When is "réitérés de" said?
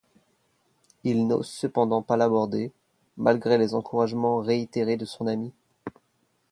4.39-5.05